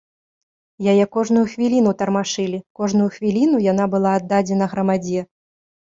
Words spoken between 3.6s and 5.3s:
яна была аддадзена грамадзе.